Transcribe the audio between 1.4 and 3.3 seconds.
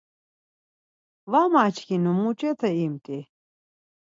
maçkinu muç̌ote imt̆i.